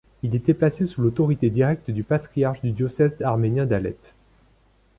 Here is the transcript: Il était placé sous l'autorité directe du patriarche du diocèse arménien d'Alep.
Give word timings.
Il 0.23 0.33
était 0.33 0.55
placé 0.55 0.87
sous 0.87 1.03
l'autorité 1.03 1.51
directe 1.51 1.91
du 1.91 2.01
patriarche 2.01 2.61
du 2.63 2.71
diocèse 2.71 3.21
arménien 3.21 3.67
d'Alep. 3.67 3.99